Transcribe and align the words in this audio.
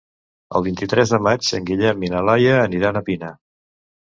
El 0.59 0.63
vint-i-tres 0.67 1.13
de 1.15 1.19
maig 1.27 1.49
en 1.59 1.67
Guillem 1.67 2.07
i 2.07 2.09
na 2.15 2.23
Laia 2.31 2.57
aniran 2.63 2.99
a 2.99 3.05
Pina. 3.13 3.31